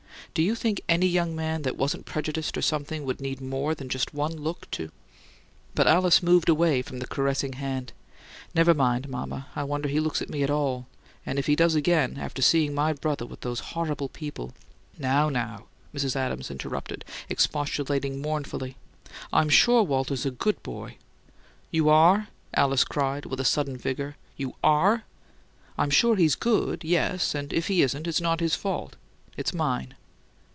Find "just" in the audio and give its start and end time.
3.89-4.13